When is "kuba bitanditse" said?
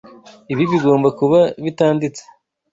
1.19-2.23